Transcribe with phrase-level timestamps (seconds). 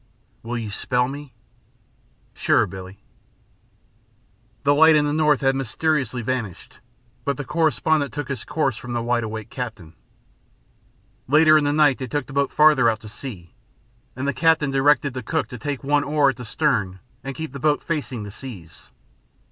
[0.41, 1.31] "Will you spell me?"
[2.33, 2.97] "Sure, Billie."
[4.63, 6.79] The light in the north had mysteriously vanished,
[7.23, 9.93] but the correspondent took his course from the wide awake captain.
[11.27, 13.53] Later in the night they took the boat farther out to sea,
[14.15, 17.53] and the captain directed the cook to take one oar at the stern and keep
[17.53, 18.89] the boat facing the seas.